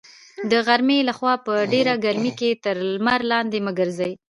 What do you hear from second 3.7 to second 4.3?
ګرځئ.